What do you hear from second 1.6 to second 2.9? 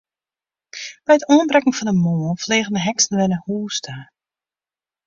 fan de moarn fleagen de